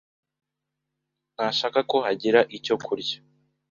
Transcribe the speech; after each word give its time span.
ntashaka 1.33 1.79
ko 1.89 1.97
hagira 2.05 2.39
icyo 2.57 2.75
kurya. 2.85 3.17